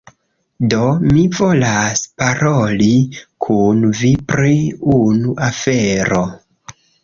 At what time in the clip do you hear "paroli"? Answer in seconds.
2.23-2.89